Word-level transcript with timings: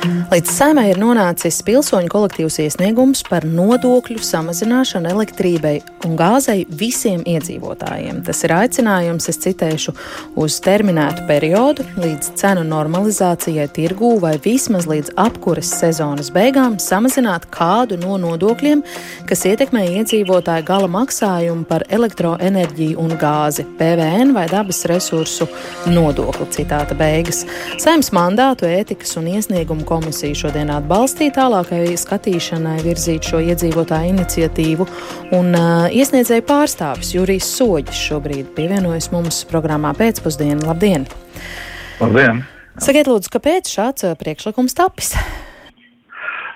Līdz 0.00 0.48
saimē 0.48 0.86
ir 0.88 0.98
nonācis 1.00 1.58
pilsoņu 1.66 2.08
kolektīvs 2.08 2.54
iesniegums 2.62 3.20
par 3.26 3.44
nodokļu 3.44 4.22
samazināšanu 4.24 5.10
elektrībai 5.10 5.74
un 6.06 6.14
gāzei 6.16 6.62
visiem 6.80 7.20
iedzīvotājiem. 7.28 8.22
Tas 8.24 8.40
ir 8.46 8.54
aicinājums, 8.56 9.28
es 9.28 9.40
citēšu, 9.42 9.92
uz 10.40 10.56
terminētu 10.64 11.26
periodu 11.28 11.84
līdz 12.00 12.30
cenu 12.40 12.62
normalizācijai 12.70 13.66
tirgū 13.76 14.14
vai 14.22 14.38
vismaz 14.40 14.88
līdz 14.88 15.12
apkures 15.20 15.74
sezonas 15.82 16.32
beigām 16.32 16.78
samazināt 16.80 17.50
kādu 17.52 18.00
no 18.00 18.16
nodokļiem, 18.22 18.80
kas 19.28 19.44
ietekmē 19.52 19.84
iedzīvotāju 19.98 20.64
gala 20.70 20.88
maksājumu 20.96 21.68
par 21.68 21.84
elektroenerģiju 21.92 22.96
un 23.04 23.18
gāzi, 23.20 23.66
PVN 23.76 24.32
vai 24.38 24.46
dabas 24.48 24.86
resursu 24.88 25.50
nodokli. 25.92 26.48
Citāta 26.56 26.96
beigas. 26.96 27.44
Saimnes 27.76 28.14
mandātu, 28.16 28.64
ētikas 28.70 29.18
un 29.20 29.28
iesniegumu 29.34 29.89
komisija 29.90 30.36
šodien 30.38 30.70
atbalstīja 30.70 31.34
tālākai 31.40 31.96
skatīšanai 31.98 32.76
virzīt 32.84 33.26
šo 33.26 33.40
iedzīvotāju 33.42 34.12
iniciatīvu, 34.12 34.86
un 35.34 35.50
uh, 35.58 35.88
iesniedzēja 35.90 36.44
pārstāvis 36.46 37.10
Jurijs 37.16 37.48
Soģis 37.58 37.98
šobrīd 38.06 38.52
pievienojas 38.54 39.10
mums 39.14 39.42
programmā 39.50 39.90
pēcpusdienu. 39.98 40.62
Labdien! 40.68 41.08
Labdien! 41.98 42.44
Sakiet, 42.80 43.10
lūdzu, 43.10 43.32
kāpēc 43.34 43.70
šāds 43.72 44.06
priekšlikums 44.20 44.78
tapis? 44.78 45.10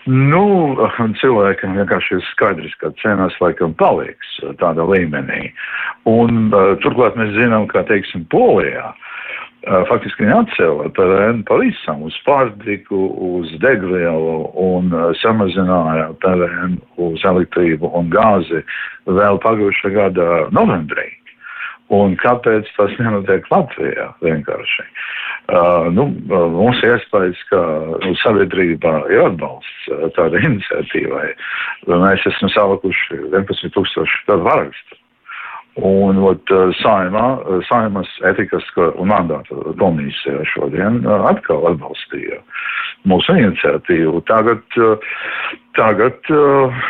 Nu, 0.06 0.76
cilvēkam 1.20 1.74
vienkārši 1.80 2.18
ir 2.18 2.26
skaidrs, 2.30 2.74
ka 2.78 2.92
cenas 3.00 3.34
laikam 3.42 3.74
paliks 3.74 4.36
tādā 4.60 4.86
līmenī. 4.86 5.48
Un 6.06 6.52
uh, 6.52 6.76
turklāt 6.84 7.18
mēs 7.18 7.34
zinām, 7.34 7.66
ka, 7.72 7.82
teiksim, 7.88 8.28
Polijā 8.30 8.92
faktiski 9.88 10.24
viņi 10.24 10.34
atcēla 10.36 10.90
PVN 10.96 11.42
pavisam 11.48 12.04
uz 12.04 12.16
pārtiku, 12.26 13.06
uz 13.38 13.52
degvielu 13.62 14.36
un 14.60 14.92
samazināja 15.22 16.10
PVN 16.24 16.78
uz 17.00 17.24
elektrību 17.24 17.90
un 17.96 18.10
gāzi 18.12 18.64
vēl 19.08 19.40
pagājušā 19.44 19.92
gada 19.94 20.30
novembrī. 20.56 21.10
Un 21.92 22.14
kāpēc 22.16 22.68
tas 22.78 22.92
nenotiek 22.96 23.44
Latvijā 23.52 24.08
vienkārši? 24.24 24.86
Uh, 25.44 25.90
nu, 25.92 26.06
mums 26.32 26.80
ir 26.80 26.94
iespējas, 26.94 27.40
ka 27.50 27.60
nu, 28.00 28.14
sabiedrībā 28.22 28.94
ir 29.12 29.26
atbalsts 29.26 29.90
tādai 30.16 30.40
iniciatīvai. 30.48 31.26
Mēs 31.92 32.24
esam 32.32 32.48
salikuši 32.54 33.20
11 33.28 33.74
tūkstoši 33.76 34.22
tādu 34.30 34.48
varakstu. 34.48 35.03
Un 35.82 36.20
ot, 36.22 36.52
saimā, 36.78 37.24
saimas 37.66 38.10
etikas 38.30 38.66
un 38.78 39.10
mandāta 39.10 39.56
komisija 39.80 40.44
šodien 40.52 41.00
atkal 41.26 41.66
atbalstīja 41.72 42.38
mūsu 43.10 43.34
iniciatīvu. 43.40 44.22
Tagad, 44.30 44.62
tagad 45.76 46.30
uh, 46.32 46.84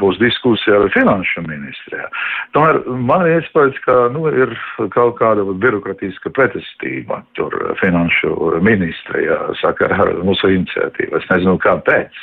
būs 0.00 0.18
diskusija 0.20 0.80
ar 0.80 0.92
finanšu 0.94 1.44
ministrijā. 1.46 2.08
Tomēr 2.56 2.80
man 3.08 3.24
ir 3.26 3.38
iespējas, 3.38 3.78
ka 3.86 3.96
nu, 4.14 4.26
ir 4.30 4.54
kaut 4.94 5.18
kāda 5.20 5.44
birokratiska 5.64 6.32
pretestība 6.36 7.20
tur 7.38 7.54
finanšu 7.80 8.34
ministrijā 8.66 9.38
sakarā 9.62 10.00
ar 10.06 10.14
mūsu 10.26 10.52
iniciatīvu. 10.56 11.20
Es 11.20 11.28
nezinu, 11.32 11.58
kāpēc, 11.62 12.22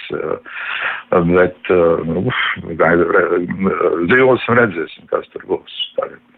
bet 1.33 1.75
nu, 2.07 2.25
dzīvosim, 4.07 4.57
redzēsim, 4.61 5.11
kas 5.11 5.29
tur 5.33 5.47
būs 5.51 5.77
tagad. 5.99 6.36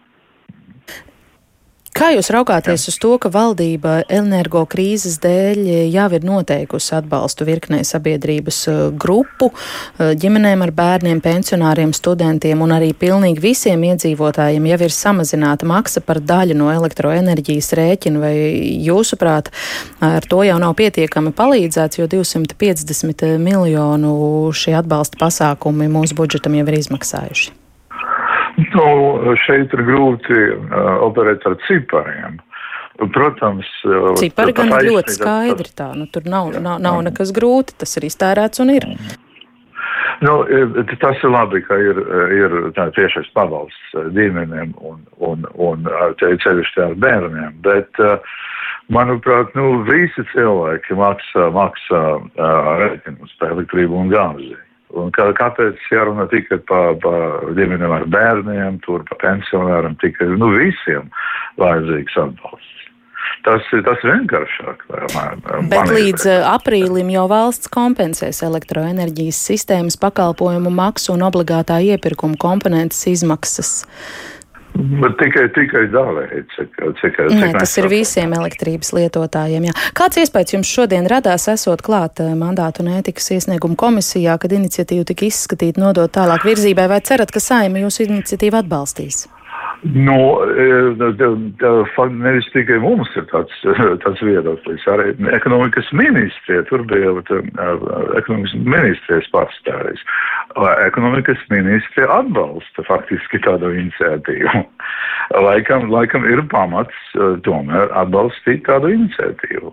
Kā 2.00 2.14
jūs 2.14 2.30
raugāties 2.32 2.86
uz 2.88 2.94
to, 2.96 3.10
ka 3.20 3.28
valdība 3.28 3.98
energo 4.08 4.62
krīzes 4.72 5.18
dēļ 5.20 5.66
jau 5.92 6.06
ir 6.16 6.22
noteikusi 6.24 6.94
atbalstu 6.96 7.44
virknei 7.44 7.82
sabiedrības 7.84 8.60
uh, 8.72 8.78
grupu, 8.96 9.50
uh, 9.50 10.14
ģimenēm 10.22 10.64
ar 10.64 10.72
bērniem, 10.78 11.20
pensionāriem, 11.20 11.92
studentiem 11.92 12.64
un 12.64 12.72
arī 12.78 12.94
pilnīgi 12.96 13.44
visiem 13.44 13.84
iedzīvotājiem 13.90 14.70
jau 14.72 14.80
ir 14.88 14.96
samazināta 14.96 15.68
maksa 15.68 16.00
par 16.00 16.22
daļu 16.24 16.56
no 16.62 16.72
elektroenerģijas 16.72 17.72
rēķina, 17.82 18.24
vai 18.24 18.34
jūsuprāt, 18.80 19.52
ar 20.00 20.24
to 20.24 20.40
jau 20.48 20.56
nav 20.56 20.78
pietiekami 20.80 21.36
palīdzēts, 21.36 22.00
jo 22.00 22.08
250 22.16 23.36
miljonu 23.44 24.16
šie 24.56 24.78
atbalsta 24.80 25.20
pasākumi 25.20 25.92
mūsu 25.92 26.16
budžetam 26.16 26.56
jau 26.56 26.64
ir 26.64 26.80
izmaksājuši? 26.80 27.59
Nu, 28.58 28.86
šeit 29.46 29.72
ir 29.76 29.82
grūti 29.86 30.38
uh, 30.56 30.92
operēt 31.06 31.46
ar 31.48 31.58
cipariem. 31.68 32.40
Protams, 33.14 33.68
cipari 34.20 34.52
gan 34.52 34.74
ir 34.76 34.90
ļoti 34.90 35.14
skaidri. 35.16 35.70
Tā, 35.72 35.92
nu, 35.96 36.04
tur 36.12 36.26
nav, 36.28 36.50
nav, 36.60 36.76
nav 36.84 37.00
nekas 37.06 37.32
grūti, 37.32 37.78
tas 37.80 37.96
ir 37.96 38.04
iztērēts 38.10 38.60
un 38.60 38.74
ir. 38.74 38.86
Nu, 40.20 40.34
tas 41.00 41.22
ir 41.24 41.32
labi, 41.32 41.62
ka 41.64 41.78
ir, 41.80 42.00
ir 42.36 42.56
tiešais 42.76 43.30
pavalsts 43.32 43.94
ģimenēm 44.16 44.74
un, 44.84 45.00
un, 45.16 45.46
un 45.56 45.88
ceļšķi 46.20 46.82
ar 46.84 46.96
bērniem, 47.00 47.54
bet, 47.64 48.02
manuprāt, 48.92 49.54
nu, 49.56 49.80
visi 49.88 50.26
cilvēki 50.34 50.98
maksā, 51.00 51.48
maksā 51.56 52.02
rēķinus 52.36 53.32
par 53.40 53.56
elektrību 53.56 53.96
un 54.02 54.12
gāzi. 54.12 54.58
Un 54.98 55.12
kā, 55.14 55.28
kāpēc 55.38 55.78
jārunā 55.92 56.26
tikai 56.32 56.58
par 56.66 56.96
pa 57.02 57.12
ģimenēm 57.54 57.92
ar 57.94 58.08
bērniem, 58.10 58.80
tur 58.86 59.04
par 59.06 59.20
pensionāriem, 59.22 59.94
tikai 60.02 60.32
nu, 60.34 60.50
visiem 60.56 61.06
vajadzīgs 61.60 62.18
atbalsts. 62.24 62.76
Tas, 63.46 63.64
tas 63.70 64.02
ir 64.04 64.10
vienkāršāk. 64.10 64.82
Bet 65.70 65.92
līdz 65.94 66.26
ir. 66.28 66.42
aprīlim 66.50 67.12
jau 67.14 67.24
valsts 67.30 67.70
kompensēs 67.72 68.42
elektroenerģijas 68.44 69.38
sistēmas 69.48 69.96
pakalpojumu 70.00 70.72
maksu 70.74 71.14
un 71.14 71.24
obligātā 71.24 71.78
iepirkuma 71.86 72.36
komponentes 72.40 73.00
izmaksas. 73.08 73.72
Bet 74.80 75.16
tikai, 75.20 75.46
tikai 75.54 75.82
dāvēji, 75.92 76.42
cik, 76.54 76.78
cik, 77.00 77.18
cik 77.18 77.34
Nē, 77.36 77.50
tas 77.58 77.74
ir 77.80 77.88
visiem 77.90 78.32
elektrības 78.36 78.92
lietotājiem. 78.96 79.66
Jā. 79.68 79.74
Kāds 79.98 80.20
iespējas 80.22 80.54
jums 80.56 80.70
šodien 80.70 81.08
radās, 81.10 81.48
esot 81.52 81.82
klāt 81.84 82.22
eh, 82.24 82.32
mandātu 82.38 82.84
un 82.84 82.92
ētikas 82.96 83.32
iesniegumu 83.36 83.76
komisijā, 83.80 84.38
kad 84.40 84.54
iniciatīva 84.56 85.08
tika 85.10 85.28
izskatīta, 85.28 85.82
nodot 85.82 86.12
tālāk 86.14 86.46
virzībai, 86.48 86.88
vai 86.92 87.02
cerat, 87.04 87.32
ka 87.34 87.42
saima 87.44 87.82
jūsu 87.84 88.06
iniciatīvu 88.08 88.62
atbalstīs? 88.62 89.26
Nu, 89.82 90.44
e, 90.44 90.64
nevis 92.12 92.48
tikai 92.52 92.76
mums 92.82 93.08
ir 93.16 93.24
tāds, 93.30 93.54
tāds 94.04 94.20
viedoklis, 94.24 94.84
arī 94.92 95.14
ekonomikas 95.32 95.88
ministrija, 95.96 96.66
tur 96.68 96.84
bija 96.88 97.14
ekonomikas 98.20 98.56
ministrijas 98.60 99.30
pārstāvis. 99.32 100.04
Ekonomikas 100.86 101.38
ministrija 101.50 102.08
atbalsta 102.10 102.82
faktiski 102.88 103.38
tādu 103.44 103.70
iniciatīvu. 103.76 104.64
Laikam, 105.46 105.86
laikam 105.92 106.24
ir 106.26 106.42
pamats 106.50 106.96
e, 107.14 107.36
tomēr 107.46 107.92
atbalstīt 108.00 108.64
tādu 108.66 108.90
iniciatīvu. 108.96 109.70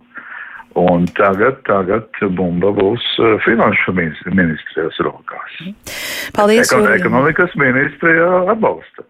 Un 0.77 1.07
tagad, 1.17 1.63
tagad 1.65 2.19
bumba 2.37 2.69
būs 2.77 3.05
e, 3.17 3.33
finanšu 3.47 3.95
ministrijas 3.97 4.99
rokās. 5.01 5.57
Paldies! 6.37 6.69
Ekon 6.69 6.91
ekonomikas 6.93 7.57
ministrija 7.57 8.27
atbalsta. 8.53 9.06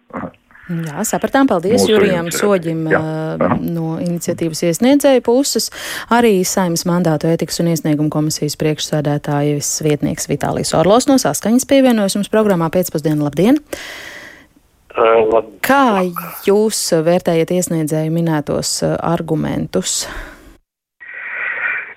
Jā, 0.68 1.00
sapratām. 1.08 1.48
Paldies 1.48 1.80
Mūsu 1.80 1.94
Jurijam 1.94 2.26
Soģim 2.34 2.82
jā, 2.92 2.98
jā. 3.40 3.48
no 3.72 3.94
iniciatīvas 4.04 4.60
iesniedzēju 4.68 5.22
puses. 5.24 5.70
Arī 6.12 6.42
saimnes 6.44 6.84
mandātu 6.88 7.30
ētikas 7.30 7.62
un 7.62 7.70
iesniegumu 7.72 8.12
komisijas 8.12 8.58
priekšsēdētājas 8.60 9.70
vietnieks 9.86 10.28
Vitālijas 10.28 10.74
Orlos 10.76 11.08
no 11.08 11.16
saskaņas 11.20 11.64
pievienojas 11.68 12.18
mums 12.18 12.28
programmā 12.32 12.68
pēcpusdienu. 12.74 13.24
Labdien! 13.24 13.62
Kā 15.64 15.84
jūs 16.44 16.80
vērtējat 17.06 17.54
iesniedzēju 17.54 18.12
minētos 18.12 18.80
argumentus? 18.98 20.02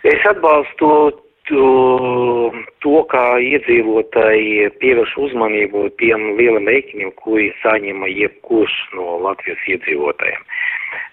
Es 0.08 0.24
atbalstu 0.30 1.12
to, 1.50 2.94
kā 3.12 3.24
iedzīvotāji 3.42 4.70
pievērš 4.82 5.16
uzmanību 5.26 5.88
tiem 6.02 6.36
lieliem 6.38 6.70
rēķiniem, 6.70 7.12
ko 7.18 7.40
saņem 7.64 8.06
jebkurš 8.10 8.76
no 8.98 9.18
Latvijas 9.26 9.66
iedzīvotājiem. 9.76 10.46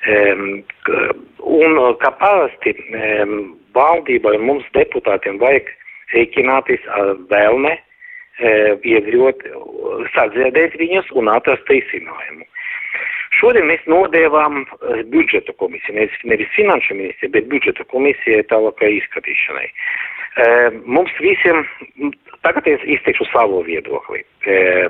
Um, 0.08 0.44
un 1.60 1.78
kā 2.02 2.12
parasti 2.20 2.74
um, 2.76 3.56
valdībai 3.76 4.36
un 4.38 4.46
mums 4.50 4.68
deputātiem 4.76 5.38
vajag 5.42 5.70
rēķināties 6.14 6.86
ar 6.98 7.14
vēlme 7.30 7.74
uh, 7.78 8.76
iedzīvot, 8.82 9.42
sadzirdēt 10.14 10.78
viņus 10.80 11.10
un 11.18 11.32
atrast 11.32 11.68
risinājumu. 11.72 12.46
Šodien 13.38 13.68
mēs 13.68 13.82
nodēvām 13.86 14.64
budžeta 15.12 15.52
komisiju, 15.60 15.94
nevis, 16.26 16.48
finanšu 16.56 16.96
ministriju, 16.96 17.34
bet 17.36 17.50
budžeta 17.52 17.84
komisijai 17.92 18.46
tālākai 18.50 18.96
izskatīšanai. 18.96 19.68
Mums 20.86 21.10
visiem, 21.18 21.64
tagad 22.46 22.68
es 22.70 22.84
izteikšu 22.86 23.26
savu 23.32 23.64
viedokli, 23.66 24.20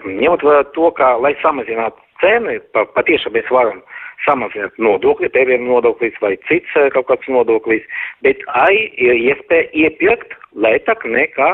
ņemot 0.05 0.45
vērā 0.45 0.67
to, 0.75 0.91
ka, 0.99 1.15
lai 1.25 1.33
samazinātu 1.41 2.03
cenu, 2.21 2.59
pa, 2.75 2.85
patiešām 2.97 3.33
mēs 3.37 3.49
varam 3.55 3.81
samazināt 4.27 4.77
nodokļi, 4.83 5.31
PVN 5.33 5.65
nodoklis 5.71 6.19
vai 6.21 6.35
cits 6.51 6.75
kaut 6.93 7.09
kāds 7.09 7.31
nodoklis, 7.33 7.87
bet 8.27 8.43
arī 8.61 8.89
ir 8.99 9.17
iespēja 9.31 9.71
iepirkt 9.87 10.37
lētāk 10.53 11.07
nekā, 11.09 11.51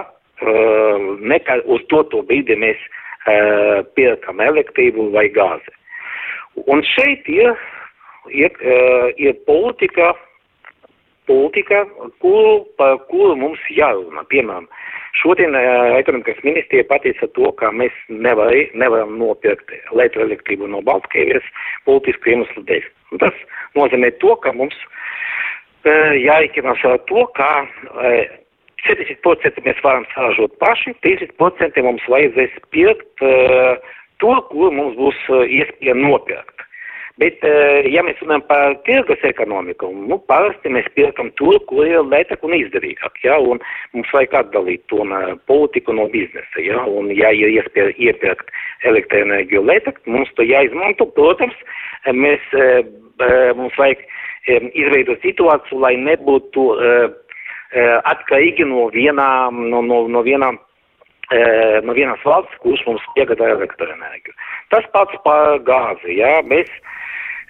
nekā 1.35 1.61
uz 1.71 1.87
to, 1.93 2.03
to 2.11 2.25
brīdi 2.27 2.59
mēs 2.59 2.81
pirkam 3.95 4.43
elektrību 4.43 5.11
vai 5.15 5.29
gāzi. 5.33 5.71
Un 6.67 6.83
šeit 6.87 7.29
ir, 7.31 7.55
ir, 8.31 8.59
ir 9.21 9.39
politika, 9.49 10.13
politika, 11.29 11.85
kuru, 12.23 12.65
par 12.79 12.99
kuru 13.11 13.37
mums 13.41 13.63
jārunā. 13.73 14.25
Piemēram, 14.33 14.69
šodien 15.23 15.57
ekonomikas 15.99 16.43
ministrija 16.47 16.87
pateica 16.91 17.29
to, 17.39 17.51
ka 17.61 17.73
mēs 17.73 17.97
nevar, 18.09 18.53
nevaram 18.75 19.17
nopirkt 19.21 19.73
elektroelektrību 19.93 20.71
no 20.71 20.83
Baltkrievijas 20.87 21.47
politisku 21.89 22.35
iemeslu 22.35 22.65
dēļ. 22.71 22.89
Tas 23.23 23.45
nozīmē 23.79 24.15
to, 24.23 24.37
ka 24.43 24.55
mums 24.57 24.77
jāikinās 25.85 26.81
ar 26.89 26.99
to, 27.11 27.27
ka 27.37 27.51
uh, 27.65 28.25
70% 28.85 29.65
mēs 29.65 29.81
varam 29.85 30.05
saražot 30.13 30.57
paši, 30.61 30.95
30% 31.05 31.85
mums 31.85 32.05
vajadzēs 32.11 32.57
pirkt 32.75 33.25
to, 34.21 34.35
ko 34.51 34.71
mums 34.73 34.97
būs 34.99 35.21
iespēja 35.49 35.97
nopirkt. 35.99 36.54
Bet, 37.23 37.45
eh, 37.47 37.87
ja 37.95 38.03
mēs 38.03 38.19
runājam 38.19 38.43
par 38.49 38.73
tirgus 38.89 39.21
ekonomiku, 39.23 39.87
nu, 40.11 40.17
parasti 40.27 40.73
mēs 40.75 40.89
pērkam 40.97 41.29
tur, 41.39 41.61
kur 41.71 41.87
ir 41.87 42.01
lētāk 42.11 42.43
un 42.43 42.57
izdevīgāk, 42.57 43.21
ja, 43.23 43.37
un 43.39 43.61
mums 43.95 44.09
vajag 44.11 44.33
atdalīt 44.41 44.83
to 44.91 45.05
politiku 45.47 45.95
no 45.95 46.09
biznesa, 46.11 46.59
ja, 46.59 46.81
un 46.91 47.13
ja 47.15 47.31
ir 47.31 47.53
iespēja 47.55 47.93
iepirkt 48.03 48.51
elektroenerģiju 48.91 49.63
lētāk, 49.63 50.01
mums 50.11 50.33
to 50.35 50.43
jāizmanto, 50.43 51.07
protams, 51.15 51.55
mēs, 52.11 52.43
eh, 52.59 52.83
mums 53.55 53.79
vajag 53.79 54.03
izveidot 54.75 55.23
situāciju, 55.23 55.79
lai 55.81 55.95
nebūtu 55.97 56.65
atkarīgi 58.11 58.67
no 58.69 58.91
vienām, 58.93 59.71
no, 59.71 59.81
no, 59.81 60.03
no 60.11 60.21
vienām 60.27 60.59
no 61.87 61.95
vienas 61.97 62.21
valsts, 62.27 62.59
kurš 62.61 62.83
mums 62.87 63.07
piegādā 63.17 63.49
elektroenerģiju. 63.55 64.35
Tas 64.75 64.85
pats 64.93 65.17
par 65.25 65.63
gāzi, 65.65 66.19
jā, 66.19 66.43
mēs 66.45 66.69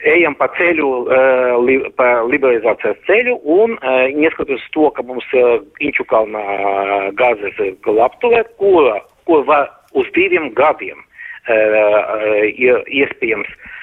ejam 0.02 0.36
pa 0.38 0.48
ceļu, 0.58 0.88
uh, 1.04 1.54
li, 1.64 1.78
pa 1.98 2.08
liberalizācijas 2.28 3.00
ceļu 3.08 3.38
un 3.44 3.76
uh, 3.78 4.04
neskatoties 4.14 4.64
to, 4.76 4.88
ka 4.96 5.04
mums 5.06 5.26
uh, 5.38 5.56
Inčukalna 5.84 6.42
uh, 6.42 7.08
gāzes 7.18 7.60
glabtuvē, 7.86 8.44
kura, 8.60 9.00
kur 9.28 9.44
var 9.48 9.70
uz 9.94 10.08
diviem 10.16 10.50
gadiem 10.58 11.02
iespējams 11.44 13.50
uh, 13.52 13.73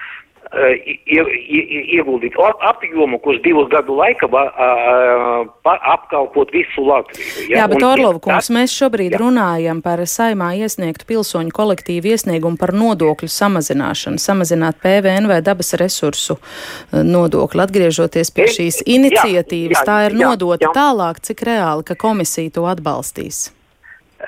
ieguldīt 0.52 2.36
apjomu, 2.60 3.20
kurš 3.24 3.40
divu 3.44 3.64
gadu 3.72 3.96
laika 3.96 4.28
apkalpot 5.64 6.52
visu 6.52 6.84
Latviju. 6.84 7.46
Ja? 7.50 7.62
Jā, 7.62 7.68
bet 7.72 7.86
Orlova 7.86 8.20
kungs, 8.20 8.50
mēs 8.52 8.74
šobrīd 8.76 9.16
jā. 9.16 9.22
runājam 9.22 9.80
par 9.86 10.04
saimā 10.04 10.52
iesniegtu 10.60 11.08
pilsoņu 11.08 11.56
kolektīvu 11.56 12.12
iesniegumu 12.12 12.60
par 12.60 12.76
nodokļu 12.76 13.32
samazināšanu, 13.32 14.20
samazināt 14.20 14.82
PVN 14.84 15.30
vai 15.32 15.40
dabas 15.46 15.72
resursu 15.80 16.38
nodokli. 16.92 17.64
Atgriežoties 17.64 18.34
pie 18.36 18.50
šīs 18.52 18.84
iniciatīvas, 18.84 19.80
jā, 19.80 19.86
jā, 19.86 19.88
tā 19.88 19.98
ir 20.10 20.20
nodota 20.20 20.68
jā, 20.68 20.70
jā. 20.70 20.76
tālāk, 20.76 21.24
cik 21.24 21.48
reāli, 21.48 21.88
ka 21.88 22.00
komisija 22.00 22.52
to 22.60 22.68
atbalstīs. 22.68 23.52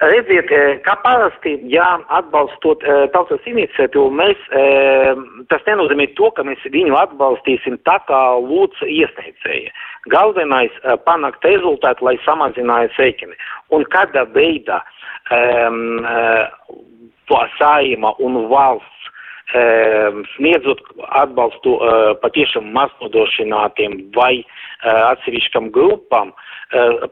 Redziet, 0.02 0.50
eh, 0.52 0.80
kā 0.82 0.96
parasti, 1.04 1.58
ja 1.70 1.86
atbalstot 2.18 2.82
uh, 2.88 3.04
tautas 3.14 3.44
iniciatīvu, 3.50 4.08
mēs, 4.16 4.40
uh, 4.56 5.20
tas 5.52 5.62
nenozīmē 5.68 6.08
to, 6.18 6.32
ka 6.34 6.46
mēs 6.48 6.64
viņu 6.74 6.96
atbalstīsim 6.98 7.78
tā 7.86 8.00
kā 8.08 8.22
lūdz 8.42 8.82
iesniedzēja. 8.88 9.74
Galvenais 10.10 10.74
panākt 11.06 11.46
rezultātu, 11.46 12.08
lai 12.08 12.16
samazinātu 12.26 12.96
sēķini. 12.98 13.38
Un 13.76 13.86
kādā 13.94 14.26
veidā 14.34 14.82
um, 15.30 16.02
uh, 16.02 16.48
to 17.30 17.44
saima 17.60 18.16
un 18.20 18.46
valsts 18.50 18.90
sniedzot 20.34 20.80
atbalstu 21.20 21.76
uh, 21.76 22.16
patiešām 22.24 22.72
maznodrošinātiem 22.74 24.00
vai 24.16 24.40
uh, 24.40 25.12
atsevišķam 25.12 25.68
grupām, 25.76 26.32
uh, 26.32 26.43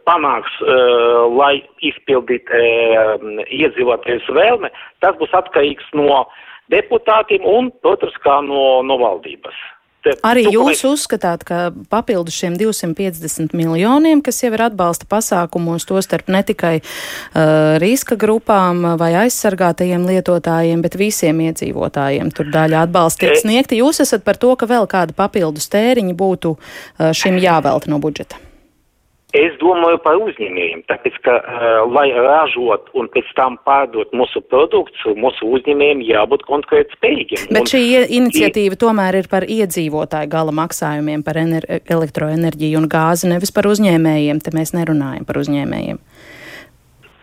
panāks, 0.08 0.54
lai 1.36 1.54
izpildītu 1.86 2.62
iedzīvotājus 3.48 4.32
vēlme, 4.36 4.72
tas 5.04 5.18
būs 5.20 5.36
atkarīgs 5.42 5.92
no 5.98 6.24
deputātiem 6.72 7.46
un, 7.48 7.70
protams, 7.84 8.18
kā 8.24 8.40
no, 8.46 8.82
no 8.88 8.98
valdības. 9.02 9.60
Arī 10.26 10.48
jūs 10.50 10.82
uzskatāt, 10.88 11.44
ka 11.46 11.70
papildus 11.92 12.34
šiem 12.42 12.56
250 12.58 13.54
miljoniem, 13.58 14.24
kas 14.26 14.42
jau 14.42 14.50
ir 14.50 14.64
atbalsta 14.66 15.06
pasākumos, 15.10 15.86
to 15.86 16.02
starp 16.02 16.32
ne 16.34 16.42
tikai 16.46 16.80
uh, 16.82 17.78
riska 17.82 18.18
grupām 18.18 18.96
vai 18.98 19.12
aizsargātajiem 19.28 20.08
lietotājiem, 20.10 20.82
bet 20.82 20.98
visiem 20.98 21.44
iedzīvotājiem 21.46 22.34
tur 22.34 22.50
daļa 22.54 22.88
atbalsta 22.88 23.28
tiek 23.28 23.44
sniegta, 23.44 23.78
jūs 23.78 24.02
esat 24.02 24.26
par 24.26 24.42
to, 24.42 24.56
ka 24.58 24.70
vēl 24.70 24.90
kāda 24.90 25.14
papildus 25.18 25.70
tēriņa 25.70 26.18
būtu 26.18 26.56
uh, 26.58 27.12
šim 27.14 27.38
jāvelta 27.42 27.94
no 27.94 28.02
budžeta? 28.02 28.42
Es 29.38 29.54
domāju 29.62 30.00
par 30.04 30.18
uzņēmējiem, 30.20 30.82
tāpēc, 30.90 31.18
ka, 31.24 31.38
uh, 31.40 31.68
lai 31.88 32.10
ražot 32.12 32.90
un 33.00 33.08
pēc 33.14 33.30
tam 33.38 33.56
pārdot 33.68 34.12
mūsu 34.18 34.42
produktus, 34.52 35.06
mūsu 35.16 35.48
uzņēmējiem 35.56 36.04
jābūt 36.10 36.44
konkrēti 36.50 36.98
spējīgiem. 36.98 37.46
Bet 37.48 37.64
un, 37.64 37.70
šī 37.72 37.84
iniciatīva 38.18 38.76
i... 38.76 38.82
tomēr 38.82 39.22
ir 39.22 39.32
par 39.32 39.48
iedzīvotāju 39.48 40.32
gala 40.36 40.56
maksājumiem, 40.60 41.24
par 41.24 41.40
elektroenerģiju 41.40 42.84
un 42.84 42.92
gāzi, 42.92 43.32
nevis 43.32 43.56
par 43.56 43.72
uzņēmējiem. 43.72 44.44
Te 44.44 44.52
mēs 44.56 44.76
nerunājam 44.76 45.24
par 45.30 45.40
uzņēmējiem. 45.40 46.04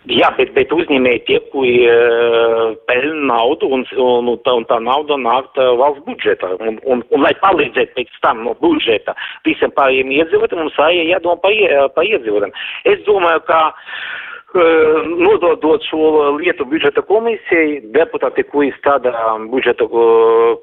Jā, 0.09 0.31
bet, 0.39 0.55
bet 0.57 0.71
uzņēmēji 0.73 1.21
tie, 1.29 1.39
kuri 1.53 1.75
uh, 1.85 2.71
pelna 2.89 3.27
naudu 3.29 3.69
un, 3.77 3.83
un, 3.93 4.31
un, 4.33 4.39
tā, 4.47 4.55
un 4.57 4.65
tā 4.71 4.79
nauda 4.81 5.19
nāk 5.21 5.51
uh, 5.61 5.75
valsts 5.77 6.05
budžetā. 6.07 6.55
Un, 6.65 6.79
un, 6.89 7.03
un, 7.13 7.25
lai 7.27 7.35
palīdzētu 7.43 7.93
pēc 7.99 8.17
tam 8.25 8.41
no 8.47 8.55
budžeta 8.63 9.13
visiem 9.45 9.75
pārējiem 9.77 10.15
iedzīvotājiem, 10.17 10.65
mums 10.65 10.81
jādomā 11.11 11.37
par, 11.45 11.59
par 11.93 12.09
iedzīvotājiem. 12.09 12.57
Es 12.89 13.05
domāju, 13.05 13.45
ka 13.51 13.61
uh, 13.69 14.25
nododot 14.55 15.83
šo 15.85 16.37
lietu 16.39 16.65
budžeta 16.65 17.03
komisijai, 17.05 17.83
deputāti, 17.93 18.47
kuri 18.49 18.73
strādā 18.79 19.13
budžeta 19.53 19.85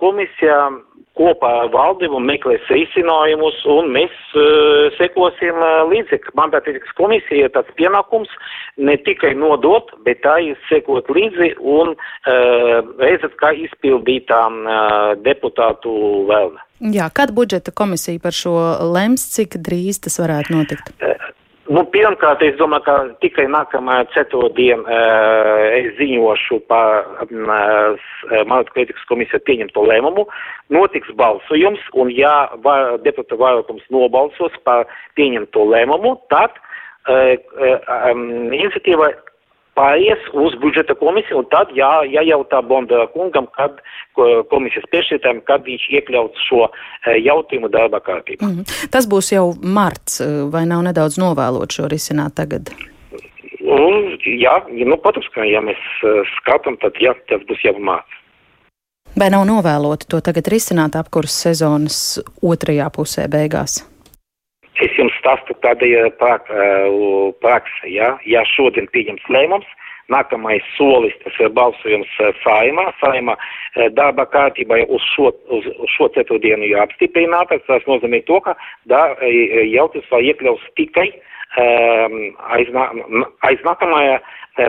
komisijā, 0.02 0.60
kopā 1.16 1.52
ar 1.64 1.70
valdību 1.74 2.20
meklēs 2.24 2.66
risinājumus, 2.72 3.62
un 3.72 3.92
mēs 3.96 4.16
uh, 4.36 4.92
sekosim 4.98 5.62
uh, 5.62 5.86
līdzi. 5.88 6.20
Mandātīgas 6.38 6.92
komisija 7.00 7.48
ir 7.48 7.54
tāds 7.56 7.72
pienākums 7.80 8.32
ne 8.76 8.98
tikai 9.06 9.34
nodot, 9.40 9.94
bet 10.08 10.28
arī 10.28 10.54
sekot 10.68 11.10
līdzi 11.16 11.54
un 11.62 11.96
uh, 11.96 12.82
redzēt, 13.00 13.38
kā 13.40 13.54
izpildītām 13.68 14.62
uh, 14.66 15.14
deputātu 15.24 15.96
vēlme. 16.32 16.60
Jā, 16.92 17.08
kad 17.16 17.32
budžeta 17.32 17.72
komisija 17.72 18.20
par 18.20 18.36
šo 18.36 18.58
lems, 18.92 19.30
cik 19.38 19.56
drīz 19.64 20.04
tas 20.04 20.20
varētu 20.20 20.58
notikt? 20.58 20.92
Uh, 21.00 21.16
Nu, 21.76 21.82
pirmkārt, 21.92 22.40
es 22.46 22.56
domāju, 22.56 22.86
ka 22.86 22.94
tikai 23.20 23.50
nākamā 23.52 23.98
ceturtdien 24.14 24.86
uh, 24.86 25.64
es 25.76 25.90
ziņošu 25.98 26.62
par 26.70 27.02
uh, 27.26 28.06
Marta 28.48 28.72
kritikas 28.72 29.04
komisiju 29.10 29.42
pieņemto 29.50 29.84
lēmumu. 29.90 30.24
Notiks 30.72 31.12
balsojums, 31.20 31.84
un 32.00 32.14
ja 32.16 32.48
var, 32.64 32.96
deputāta 33.04 33.40
vairākums 33.42 33.84
nobalsos 33.92 34.56
par 34.64 34.86
pieņemto 35.20 35.66
lēmumu, 35.74 36.14
tad 36.32 36.56
uh, 36.56 37.36
um, 38.14 38.54
iniciatīva 38.56 39.12
paies 39.76 40.22
uz 40.34 40.56
budžeta 40.62 40.96
komisiju, 40.96 41.42
un 41.44 41.48
tad 41.52 41.72
jā, 41.76 41.92
jājautā 42.08 42.62
Bonda 42.66 43.06
kungam, 43.14 43.48
kad 43.58 43.78
komisijas 44.52 44.88
priekšsētājiem, 44.92 45.42
kad 45.50 45.66
viņš 45.68 45.88
iekļauts 46.00 46.48
šo 46.48 46.66
jautājumu 47.20 47.70
darba 47.72 48.00
kārtībā. 48.00 48.48
Mm 48.48 48.60
-hmm. 48.60 48.90
Tas 48.92 49.08
būs 49.12 49.34
jau 49.36 49.54
marts, 49.62 50.22
e, 50.22 50.28
vai 50.52 50.66
nav 50.66 50.84
nedaudz 50.88 51.20
novēlot 51.20 51.72
šo 51.76 51.90
risināt 51.92 52.36
tagad? 52.40 52.72
Un, 53.66 54.18
jā, 54.24 54.56
nu, 54.70 54.98
protams, 54.98 55.28
ka 55.34 55.44
ja 55.44 55.62
mēs 55.62 55.82
skatām, 56.38 56.78
tad 56.78 56.94
jā, 57.02 57.14
tas 57.30 57.42
būs 57.50 57.66
jau 57.66 57.80
marts. 57.80 58.22
Vai 59.16 59.30
nav 59.30 59.46
novēloti 59.48 60.08
to 60.12 60.20
tagad 60.20 60.48
risināt 60.52 60.96
apkurses 61.00 61.42
sezonas 61.48 62.00
otrajā 62.44 62.90
pusē 62.92 63.30
beigās? 63.32 63.95
Es 64.84 64.92
jums 65.00 65.16
stāstu, 65.22 65.56
kāda 65.64 65.88
ir 65.88 66.10
praksa. 66.20 67.88
Ja, 67.88 68.16
ja 68.28 68.44
šodien 68.50 68.90
pieņems 68.92 69.24
lēmums, 69.32 69.68
nākamais 70.12 70.66
solis 70.76 71.16
tas 71.24 71.38
ir 71.40 71.54
balsojums 71.56 72.12
saimā. 72.42 72.90
Saima 73.00 73.38
darba 73.96 74.28
kārtībai 74.34 74.82
uz 74.92 75.06
šo, 75.14 75.32
uz, 75.56 75.70
uz 75.80 75.94
šo 75.96 76.10
ceturtdienu 76.18 76.68
ir 76.68 76.82
apstiprinātas. 76.84 77.64
Tas 77.70 77.88
nozīmē 77.88 78.22
to, 78.28 78.42
ka 78.44 78.58
da, 78.92 79.08
jautājums 79.24 80.12
vēl 80.12 80.30
iekļaus 80.34 80.68
tikai 80.82 81.08
um, 81.16 82.20
aiz, 82.58 82.76
aiz 83.48 83.64
nākamajā 83.64 84.20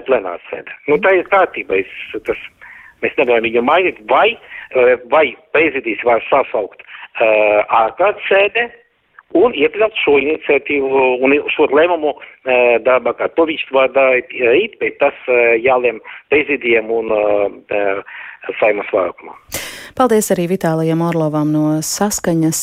plenārsēdē. 0.07 0.81
Nu, 0.87 1.03
tā 1.03 1.19
ir 1.19 1.27
kārtība. 1.35 1.83
Es, 1.83 2.23
tas, 2.29 2.39
Mēs 3.05 3.13
nevaram 3.19 3.45
viņu 3.45 3.61
mainīt, 3.61 3.99
vai, 4.09 4.39
vai 5.13 5.27
prezidijs 5.53 6.01
var 6.09 6.23
sasaukt 6.31 6.81
uh, 6.81 7.61
ārkārtas 7.69 8.25
sēdē 8.25 8.65
un 9.35 9.55
iekļaut 9.57 9.97
šo 10.05 10.17
iniciatīvu 10.23 11.03
un 11.25 11.35
šo 11.55 11.69
lēmumu 11.73 12.13
uh, 12.15 12.77
darba 12.87 13.15
kā 13.19 13.29
to 13.35 13.49
viņš 13.51 13.67
darīt 13.97 14.33
rīt, 14.53 14.79
bet 14.83 14.99
tas 15.03 15.17
uh, 15.29 15.57
jālem 15.61 16.01
prezidijam 16.31 16.91
un 16.91 17.11
uh, 17.11 18.21
saimas 18.61 18.91
vārkumā. 18.95 19.35
Paldies 19.97 20.29
arī 20.35 20.45
Vitālijam 20.51 21.01
Orlovam 21.07 21.53
no 21.55 21.65
Saskaņas. 21.81 22.59